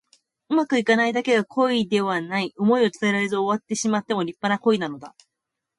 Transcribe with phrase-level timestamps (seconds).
[0.49, 2.53] うまくいかないだけが恋ではない。
[2.57, 5.13] 想いを伝えられず終わってしまっても立派な恋なのだ。